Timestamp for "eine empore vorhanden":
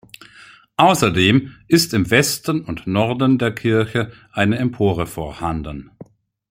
4.31-5.91